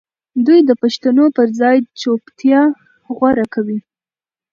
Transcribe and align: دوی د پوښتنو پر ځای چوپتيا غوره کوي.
دوی 0.45 0.59
د 0.69 0.71
پوښتنو 0.81 1.25
پر 1.37 1.47
ځای 1.59 1.77
چوپتيا 2.01 2.61
غوره 3.15 3.45
کوي. 3.53 3.79